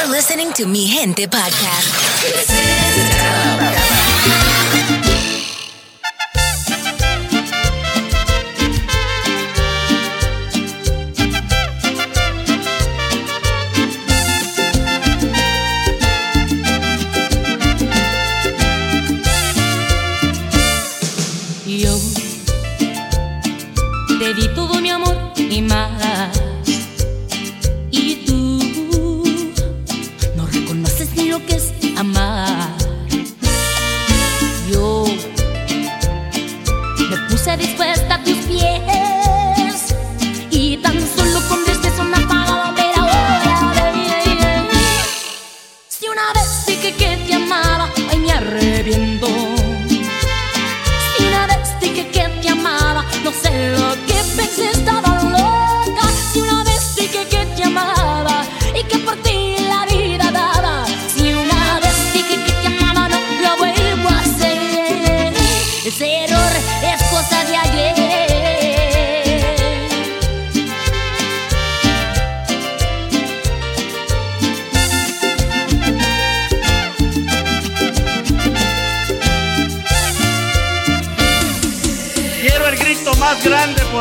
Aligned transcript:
You're 0.00 0.08
listening 0.08 0.50
to 0.54 0.66
Mi 0.66 0.86
Gente 0.86 1.28
Podcast. 1.28 1.90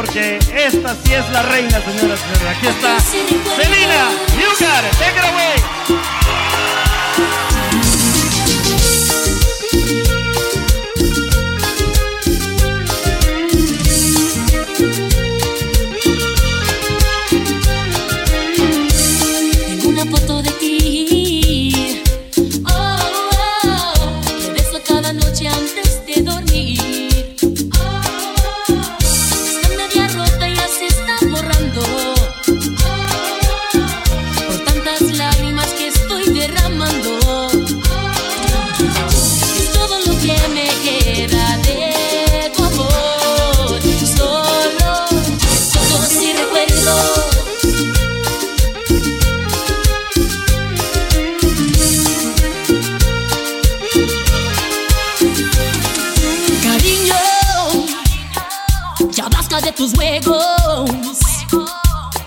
porque 0.02 0.39
esta 0.55 0.95
sí 1.03 1.14
es 1.14 1.30
la 1.30 1.42
reina, 1.44 1.81
señoras 1.81 2.22
y 2.22 2.38
señores. 2.38 2.58
Aquí 2.58 2.67
está 2.67 3.00
Selena, 3.02 4.09
you 4.38 4.47
got 4.58 4.86
it. 4.86 5.79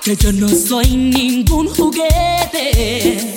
que 0.03 0.17
yo 0.17 0.33
no 0.33 0.49
soy 0.49 0.97
ningún 0.97 1.69
juguete. 1.69 3.32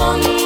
on 0.00 0.37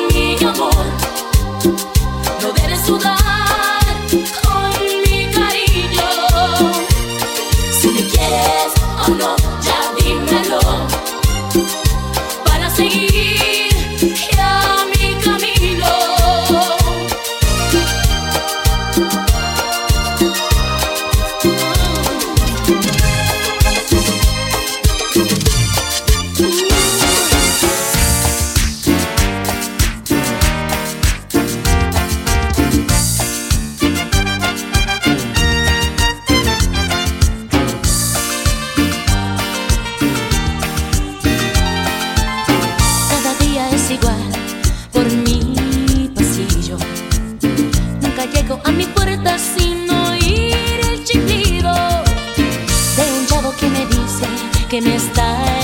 que 54.72 54.81
me 54.81 54.97
está 54.97 55.61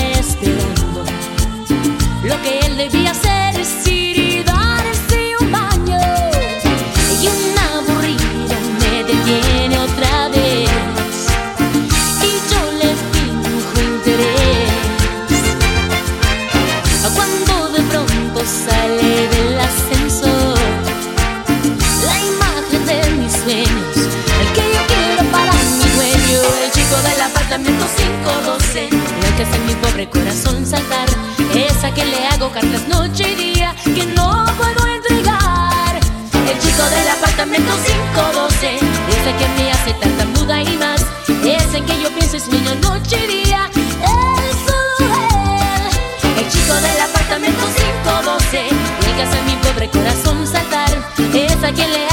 que 29.47 29.59
mi 29.59 29.73
pobre 29.75 30.09
corazón 30.09 30.65
saltar. 30.65 31.07
Esa 31.55 31.93
que 31.93 32.03
le 32.03 32.27
hago 32.27 32.51
cartas 32.51 32.85
noche 32.89 33.31
y 33.31 33.35
día 33.53 33.73
que 33.85 34.05
no 34.07 34.45
puedo 34.57 34.85
entregar. 34.85 35.95
El 36.33 36.59
chico 36.59 36.83
del 36.83 37.07
apartamento 37.07 37.71
512, 38.13 38.75
esa 38.75 39.37
que 39.37 39.47
me 39.55 39.71
hace 39.71 39.93
tanta 39.93 40.25
muda 40.37 40.61
y 40.61 40.77
más. 40.77 41.05
Esa 41.45 41.77
en 41.77 41.85
que 41.85 42.01
yo 42.01 42.09
pienso 42.09 42.35
es 42.35 42.49
niño 42.49 42.75
noche 42.81 43.15
y 43.23 43.45
día. 43.45 43.69
Es 43.73 44.55
solo 44.67 45.13
él. 45.13 46.39
El 46.39 46.51
chico 46.51 46.73
del 46.73 46.99
apartamento 46.99 47.63
512, 48.03 48.67
el 48.67 49.15
que 49.15 49.21
hace 49.21 49.41
mi 49.43 49.55
pobre 49.63 49.89
corazón 49.89 50.45
saltar. 50.45 50.91
Esa 51.33 51.71
que 51.71 51.87
le 51.87 52.08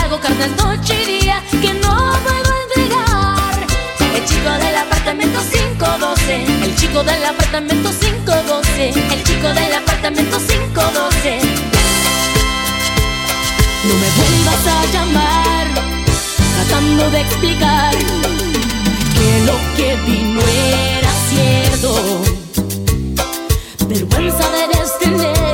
El 6.77 6.83
chico 6.83 7.03
del 7.03 7.25
apartamento 7.25 7.91
512. 7.91 8.91
El 8.91 9.25
chico 9.25 9.49
del 9.49 9.75
apartamento 9.77 10.37
512. 10.37 11.39
No 13.85 13.95
me 13.95 14.11
vuelvas 14.11 14.67
a 14.67 14.85
llamar, 14.93 15.67
tratando 16.55 17.11
de 17.13 17.21
explicar 17.23 17.95
que 19.15 19.41
lo 19.47 19.57
que 19.75 19.97
vi 20.05 20.19
no 20.35 20.43
era 20.43 21.11
cierto. 21.31 22.23
Vergüenza 23.89 24.45
de 24.51 24.67
tener 25.01 25.46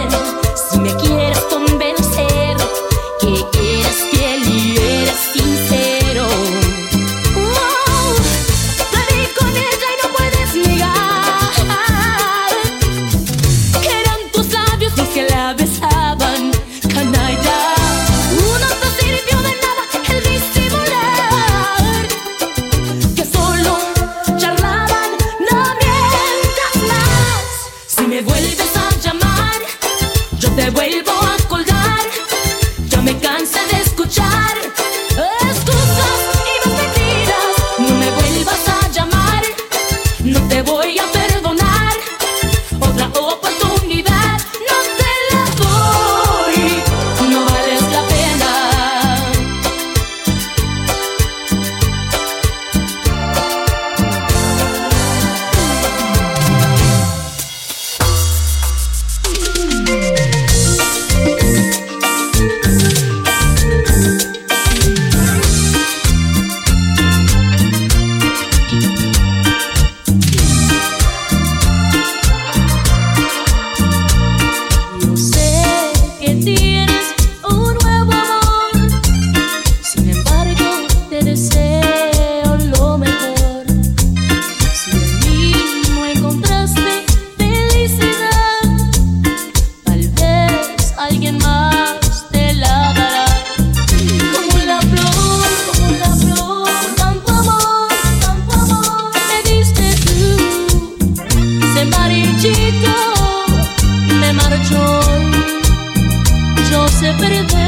se 107.02 107.12
perder. 107.14 107.62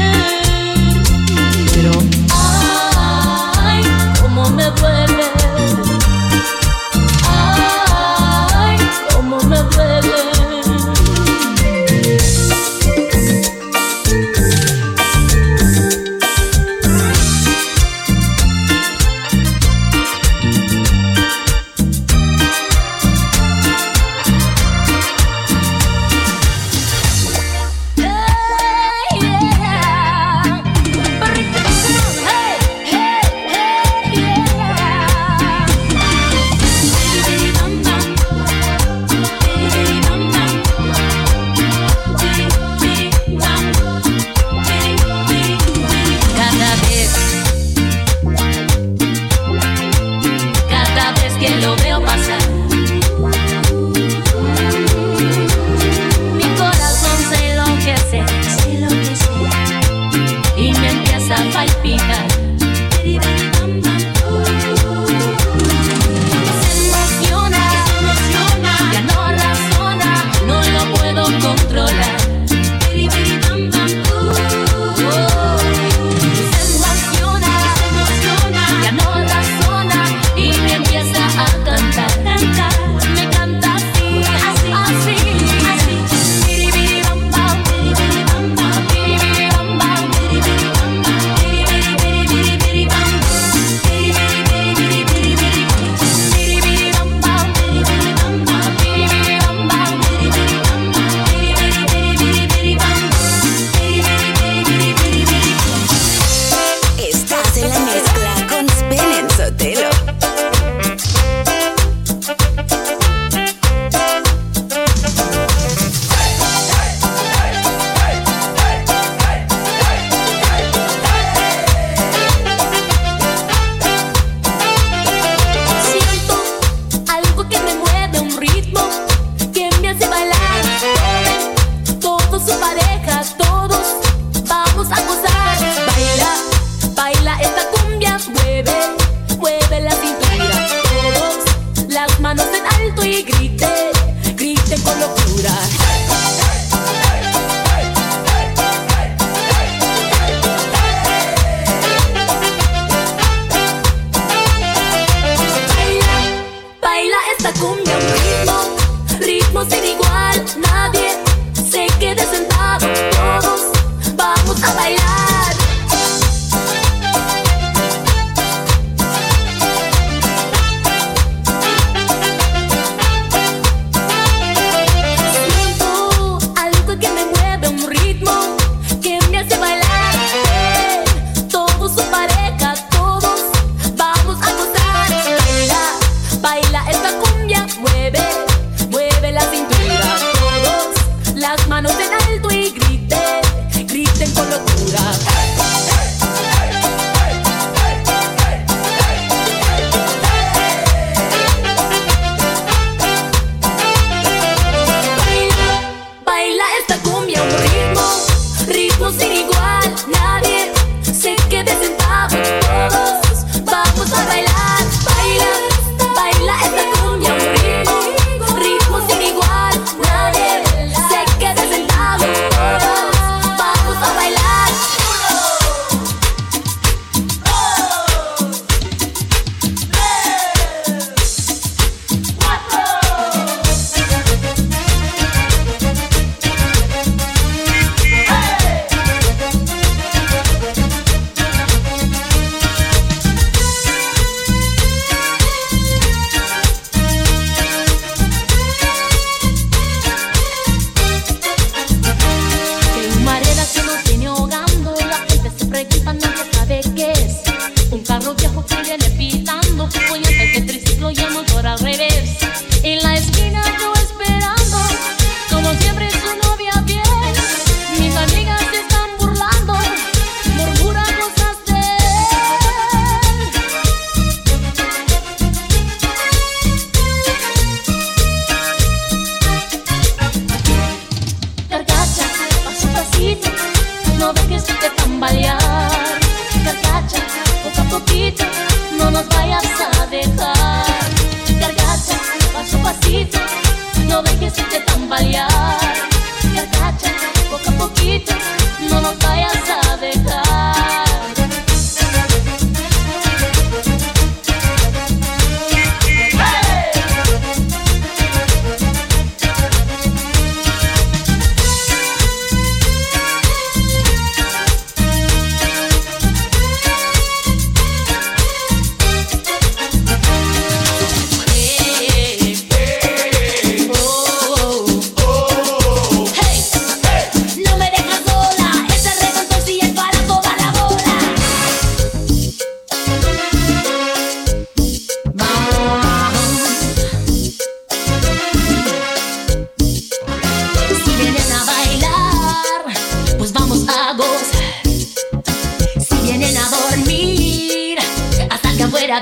cumbia, 157.59 157.97
un 157.97 158.05
ritmo, 158.23 158.75
ritmo 159.19 159.65
sin 159.65 159.94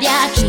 with 0.03 0.43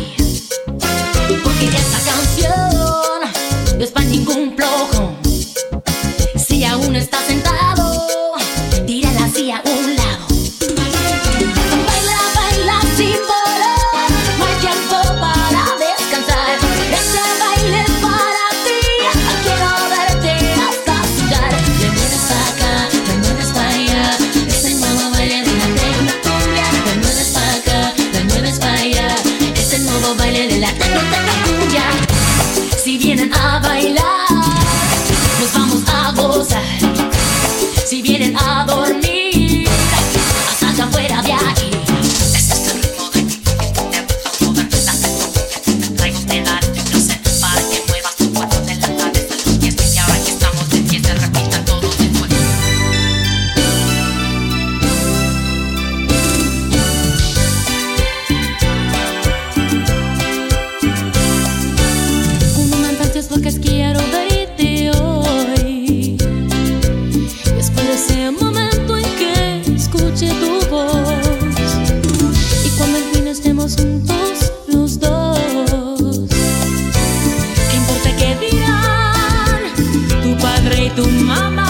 And 80.87 80.99
Sotelo. 80.99 81.64